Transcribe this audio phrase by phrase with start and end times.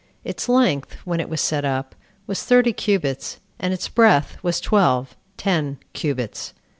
[0.23, 1.93] Its length, when it was set up,
[2.25, 6.55] was thirty cubits, and its breadth was twelve [ten] cubits.